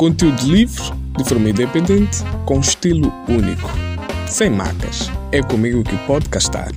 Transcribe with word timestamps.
Conteúdo 0.00 0.50
livre, 0.50 0.82
de 1.18 1.28
forma 1.28 1.50
independente, 1.50 2.20
com 2.46 2.58
estilo 2.58 3.08
único. 3.28 3.68
Sem 4.26 4.48
marcas. 4.48 5.08
É 5.30 5.42
comigo 5.42 5.84
que 5.84 5.94
pode 6.06 6.26
castar. 6.30 6.70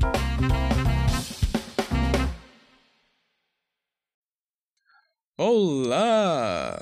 Olá! 5.38 6.82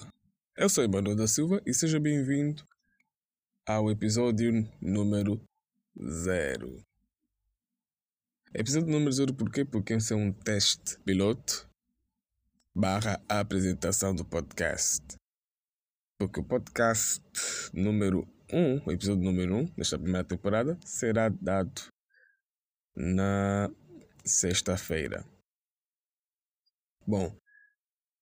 Eu 0.57 0.67
sou 0.67 0.83
Emmanuel 0.83 1.15
da 1.15 1.27
Silva 1.27 1.61
e 1.63 1.75
seja 1.75 1.99
bem-vindo 1.99 2.63
ao 3.67 3.91
episódio 3.91 4.67
número 4.81 5.39
zero. 6.03 6.83
Episódio 8.51 8.89
número 8.89 9.11
zero 9.11 9.31
por 9.31 9.51
quê? 9.51 9.63
Porque 9.63 9.93
esse 9.93 10.11
é 10.11 10.15
um 10.15 10.33
teste 10.33 10.97
piloto 11.05 11.69
barra 12.73 13.21
apresentação 13.29 14.15
do 14.15 14.25
podcast 14.25 15.20
porque 16.21 16.39
o 16.39 16.43
podcast 16.43 17.19
número 17.73 18.27
1, 18.53 18.55
um, 18.55 18.81
o 18.85 18.91
episódio 18.91 19.23
número 19.23 19.55
1 19.55 19.57
um, 19.57 19.65
desta 19.75 19.97
primeira 19.97 20.23
temporada, 20.23 20.77
será 20.85 21.29
dado 21.29 21.81
na 22.95 23.71
sexta-feira. 24.23 25.25
Bom, 27.07 27.35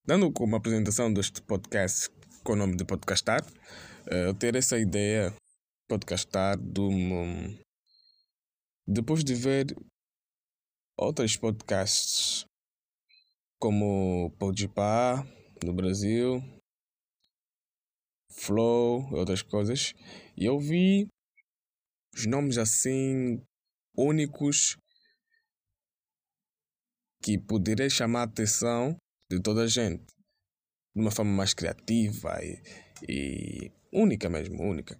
dando 0.06 0.32
como 0.32 0.56
apresentação 0.56 1.12
deste 1.12 1.42
podcast 1.42 2.08
com 2.42 2.54
o 2.54 2.56
nome 2.56 2.74
de 2.74 2.86
Podcastar, 2.86 3.44
eh, 4.06 4.28
eu 4.28 4.32
ter 4.32 4.56
essa 4.56 4.78
ideia 4.78 5.34
podcastar 5.86 6.56
do 6.58 6.88
depois 8.88 9.22
de 9.22 9.34
ver 9.34 9.76
outros 10.96 11.36
podcasts 11.36 12.46
como 13.60 14.30
Podpah 14.38 15.22
no 15.62 15.74
Brasil, 15.74 16.42
Flow 18.40 19.06
outras 19.12 19.42
coisas. 19.42 19.92
E 20.36 20.46
eu 20.46 20.58
vi 20.58 21.06
os 22.14 22.26
nomes 22.26 22.56
assim 22.56 23.42
únicos 23.94 24.78
que 27.22 27.38
poderiam 27.38 27.90
chamar 27.90 28.20
a 28.20 28.24
atenção 28.24 28.96
de 29.30 29.40
toda 29.42 29.64
a 29.64 29.66
gente 29.66 30.04
de 30.94 31.02
uma 31.02 31.10
forma 31.10 31.30
mais 31.30 31.52
criativa 31.52 32.42
e, 32.42 32.62
e 33.06 33.72
única 33.92 34.28
mesmo, 34.30 34.62
única. 34.62 34.98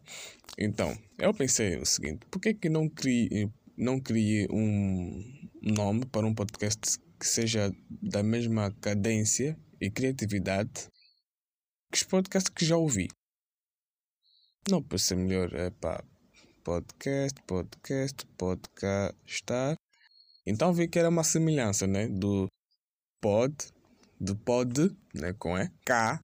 Então, 0.58 0.96
eu 1.18 1.32
pensei 1.32 1.78
o 1.78 1.86
seguinte, 1.86 2.26
por 2.30 2.40
que 2.40 2.52
que 2.52 2.68
não 2.68 2.88
criei, 2.88 3.50
não 3.76 3.98
criei 3.98 4.46
um 4.50 5.48
nome 5.62 6.04
para 6.04 6.26
um 6.26 6.34
podcast 6.34 6.98
que 7.18 7.26
seja 7.26 7.72
da 7.88 8.22
mesma 8.22 8.70
cadência 8.80 9.58
e 9.80 9.90
criatividade 9.90 10.88
que 11.90 11.96
os 11.96 12.02
podcasts 12.02 12.52
que 12.54 12.64
já 12.64 12.76
ouvi? 12.76 13.08
Não, 14.70 14.80
para 14.80 14.98
ser 14.98 15.16
melhor, 15.16 15.52
é 15.52 15.68
pá, 15.68 16.00
podcast, 16.62 17.42
podcast, 17.44 18.24
podcastar. 18.38 19.74
Então 20.46 20.72
vi 20.72 20.86
que 20.86 20.96
era 20.96 21.08
uma 21.08 21.24
semelhança, 21.24 21.88
né? 21.88 22.06
Do 22.06 22.46
pod, 23.20 23.52
do 24.20 24.36
pod, 24.36 24.96
né? 25.12 25.32
Com 25.32 25.58
E, 25.58 25.68
K 25.84 26.20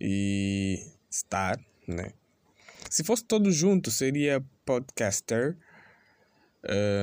e 0.00 0.84
star, 1.08 1.64
né? 1.86 2.10
Se 2.90 3.04
fosse 3.04 3.22
todo 3.22 3.52
junto, 3.52 3.88
seria 3.92 4.44
podcaster, 4.64 5.56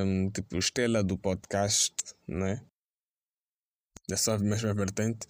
um, 0.06 0.30
tipo 0.32 0.58
estrela 0.58 1.02
do 1.02 1.18
podcast, 1.18 1.96
né? 2.28 2.62
Dessa 4.10 4.38
mesma 4.38 4.74
vertente. 4.74 5.28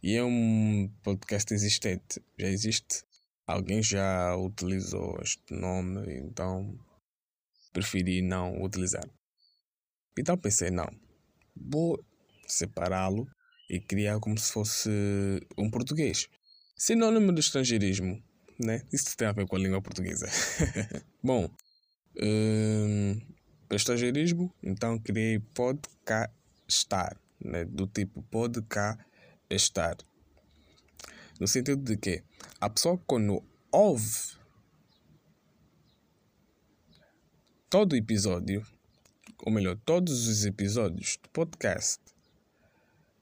E 0.00 0.14
é 0.14 0.22
um 0.22 0.88
podcast 1.02 1.52
existente, 1.52 2.22
já 2.38 2.46
existe 2.46 3.04
Alguém 3.46 3.82
já 3.82 4.36
utilizou 4.36 5.18
este 5.20 5.52
nome, 5.52 6.18
então 6.18 6.78
preferi 7.72 8.22
não 8.22 8.62
utilizar. 8.62 9.04
Então 10.18 10.36
pensei, 10.36 10.70
não, 10.70 10.88
vou 11.56 12.04
separá-lo 12.46 13.26
e 13.68 13.80
criar 13.80 14.20
como 14.20 14.38
se 14.38 14.52
fosse 14.52 14.90
um 15.58 15.70
português. 15.70 16.28
Sinônimo 16.76 17.32
de 17.32 17.40
estrangeirismo, 17.40 18.22
né? 18.58 18.82
Isso 18.92 19.16
tem 19.16 19.26
a 19.26 19.32
ver 19.32 19.46
com 19.46 19.56
a 19.56 19.58
língua 19.58 19.80
portuguesa. 19.80 20.28
Bom, 21.22 21.48
hum, 22.20 23.20
estrangeirismo, 23.70 24.52
então 24.62 24.98
criei 24.98 25.38
podcastar, 25.38 27.16
né? 27.40 27.64
do 27.64 27.86
tipo 27.86 28.22
podcastar. 28.24 29.96
No 31.42 31.48
sentido 31.48 31.82
de 31.82 31.96
que 31.96 32.22
a 32.60 32.70
pessoa 32.70 32.96
quando 33.04 33.42
ouve 33.72 34.38
todo 37.68 37.96
episódio, 37.96 38.64
ou 39.38 39.52
melhor, 39.52 39.76
todos 39.84 40.28
os 40.28 40.44
episódios 40.44 41.18
do 41.20 41.28
podcast, 41.30 42.00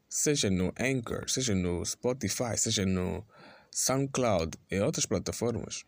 seja 0.06 0.50
no 0.50 0.70
Anchor, 0.78 1.30
seja 1.30 1.54
no 1.54 1.82
Spotify, 1.82 2.59
seja 2.59 2.84
no 2.84 3.26
SoundCloud 3.70 4.59
e 4.70 4.78
outras 4.80 5.06
plataformas, 5.06 5.86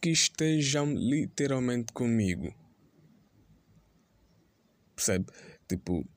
que 0.00 0.08
estejam 0.08 0.94
literalmente 0.94 1.92
comigo. 1.92 2.54
Percebe? 4.96 5.26
Tipo, 5.68 6.08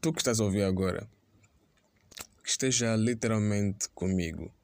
tu 0.00 0.12
que 0.12 0.20
estás 0.20 0.38
a 0.38 0.44
ouvir 0.44 0.62
agora, 0.62 1.10
esteja 2.62 2.94
literalmente 2.94 3.88
comigo. 3.88 4.54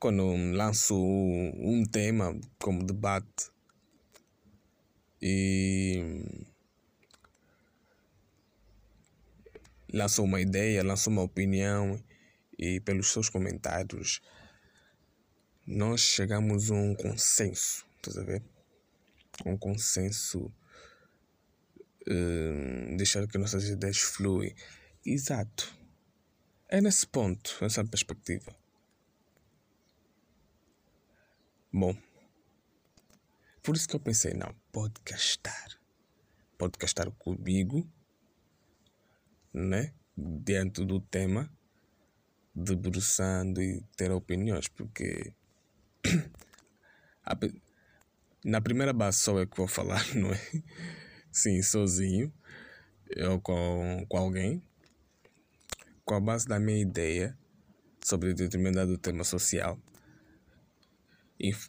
Quando 0.00 0.34
lanço 0.52 0.96
um 0.96 1.84
tema 1.84 2.36
como 2.58 2.84
debate 2.84 3.52
e 5.22 6.24
lanço 9.92 10.24
uma 10.24 10.40
ideia, 10.40 10.82
lanço 10.82 11.08
uma 11.08 11.22
opinião 11.22 12.02
e 12.58 12.80
pelos 12.80 13.12
seus 13.12 13.28
comentários 13.28 14.20
nós 15.64 16.00
chegamos 16.00 16.68
a 16.70 16.74
um 16.74 16.96
consenso, 16.96 17.86
estás 17.96 18.18
a 18.18 18.24
ver? 18.24 18.42
Um 19.44 19.56
consenso, 19.56 20.52
uh, 22.08 22.96
deixar 22.96 23.26
que 23.28 23.38
nossas 23.38 23.68
ideias 23.68 23.98
fluem. 23.98 24.54
Exato. 25.06 25.72
É 26.68 26.80
nesse 26.80 27.06
ponto, 27.06 27.56
nessa 27.60 27.84
perspectiva. 27.84 28.52
Bom, 31.72 31.96
por 33.62 33.76
isso 33.76 33.88
que 33.88 33.94
eu 33.94 34.00
pensei, 34.00 34.34
não. 34.34 34.52
Pode 34.72 34.94
gastar 36.76 37.08
comigo, 37.12 37.88
né? 39.54 39.94
Dentro 40.16 40.84
do 40.84 41.00
tema, 41.00 41.48
debruçando 42.52 43.62
e 43.62 43.80
ter 43.96 44.10
opiniões, 44.10 44.66
porque 44.66 45.32
na 48.44 48.60
primeira 48.60 48.92
base 48.92 49.20
só 49.20 49.38
é 49.38 49.46
que 49.46 49.56
vou 49.56 49.68
falar, 49.68 50.04
não 50.16 50.32
é? 50.32 50.40
Sim, 51.30 51.62
sozinho, 51.62 52.34
ou 53.30 53.40
com, 53.40 54.04
com 54.08 54.16
alguém, 54.16 54.60
com 56.06 56.14
a 56.14 56.20
base 56.20 56.46
da 56.46 56.58
minha 56.58 56.80
ideia 56.80 57.36
sobre 58.02 58.32
determinado 58.32 58.96
tema 58.96 59.24
social, 59.24 59.78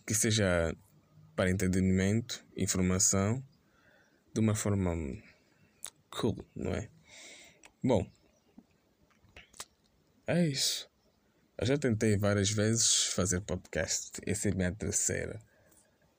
que 0.06 0.14
seja 0.14 0.74
para 1.36 1.50
entretenimento, 1.50 2.46
informação, 2.56 3.44
de 4.34 4.40
uma 4.40 4.54
forma 4.54 4.96
cool, 6.12 6.38
não 6.56 6.72
é? 6.72 6.88
Bom, 7.84 8.10
é 10.28 10.48
isso. 10.48 10.88
Eu 11.58 11.66
já 11.66 11.78
tentei 11.78 12.16
várias 12.18 12.52
vezes 12.52 13.08
fazer 13.08 13.42
podcast. 13.42 14.22
Essa 14.24 14.50
é 14.50 14.52
a 14.52 14.56
minha 14.56 14.72
terceira 14.72 15.40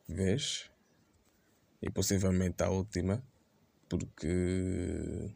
vez. 0.08 0.68
E 1.80 1.88
possivelmente 1.88 2.62
a 2.64 2.70
última. 2.70 3.22
Porque 3.88 5.30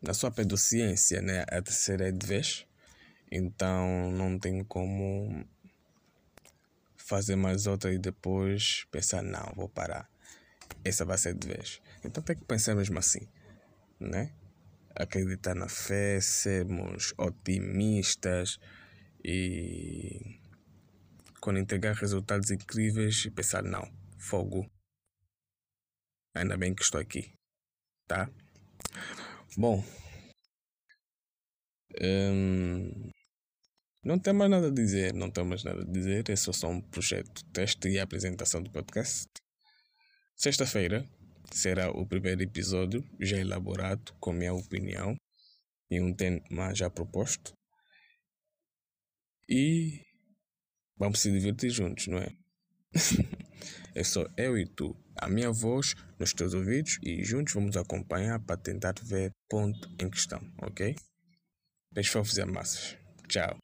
na 0.00 0.14
sua 0.14 0.30
pedociência, 0.30 1.20
né? 1.20 1.44
A 1.48 1.60
terceira 1.62 2.08
é 2.08 2.12
de 2.12 2.26
vez. 2.26 2.66
Então 3.30 4.10
não 4.10 4.38
tem 4.38 4.64
como 4.64 5.44
fazer 6.96 7.36
mais 7.36 7.66
outra 7.66 7.92
e 7.92 7.98
depois 7.98 8.86
pensar, 8.90 9.22
não, 9.22 9.52
vou 9.54 9.68
parar. 9.68 10.08
Essa 10.84 11.04
vai 11.04 11.18
ser 11.18 11.34
de 11.34 11.48
vez. 11.48 11.80
Então 12.04 12.22
tem 12.22 12.36
que 12.36 12.44
pensar 12.44 12.74
mesmo 12.74 12.98
assim, 12.98 13.26
né? 13.98 14.32
Acreditar 14.94 15.54
na 15.54 15.68
fé, 15.68 16.20
sermos 16.20 17.14
otimistas 17.16 18.58
e 19.24 20.40
quando 21.40 21.58
entregar 21.58 21.94
resultados 21.94 22.50
incríveis 22.50 23.26
pensar, 23.34 23.62
não, 23.62 23.90
fogo. 24.18 24.70
Ainda 26.34 26.56
bem 26.56 26.74
que 26.74 26.82
estou 26.82 27.00
aqui, 27.00 27.32
tá? 28.06 28.30
Bom, 29.56 29.82
Hum, 32.00 33.10
não 34.04 34.18
tem 34.18 34.32
mais 34.32 34.50
nada 34.50 34.68
a 34.68 34.70
dizer, 34.70 35.12
não 35.14 35.30
tem 35.30 35.44
mais 35.44 35.64
nada 35.64 35.82
a 35.82 35.84
dizer, 35.84 36.28
é 36.30 36.36
só, 36.36 36.52
só 36.52 36.68
um 36.68 36.80
projeto 36.80 37.44
teste 37.52 37.88
e 37.88 37.98
apresentação 37.98 38.62
do 38.62 38.70
podcast. 38.70 39.26
Sexta-feira 40.36 41.04
será 41.52 41.90
o 41.90 42.06
primeiro 42.06 42.42
episódio 42.42 43.02
já 43.20 43.38
elaborado 43.38 44.14
com 44.20 44.32
minha 44.32 44.54
opinião 44.54 45.16
e 45.90 46.00
um 46.00 46.14
tema 46.14 46.74
já 46.74 46.88
proposto. 46.90 47.52
E 49.48 50.04
vamos 50.96 51.20
se 51.20 51.32
divertir 51.32 51.70
juntos, 51.70 52.06
não 52.06 52.18
é? 52.18 52.28
é 53.94 54.04
só 54.04 54.26
eu 54.36 54.58
e 54.58 54.66
tu, 54.66 54.96
a 55.16 55.28
minha 55.28 55.50
voz 55.50 55.94
nos 56.18 56.32
teus 56.32 56.54
ouvidos 56.54 56.98
e 57.02 57.24
juntos 57.24 57.54
vamos 57.54 57.76
acompanhar 57.76 58.38
para 58.40 58.56
tentar 58.56 58.94
ver 59.02 59.32
ponto 59.48 59.88
em 59.98 60.10
questão, 60.10 60.40
ok? 60.62 60.96
Beijos 61.92 62.12
fofos 62.12 62.36
e 62.36 62.42
amassas. 62.42 62.96
Tchau. 63.28 63.58